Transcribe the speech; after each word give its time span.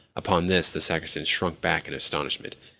Upon 0.15 0.47
this 0.47 0.73
the 0.73 0.81
sacristan 0.81 1.25
shrunk 1.25 1.61
back 1.61 1.87
in 1.87 1.93
astonishment. 1.93 2.55